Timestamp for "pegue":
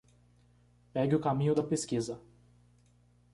0.93-1.13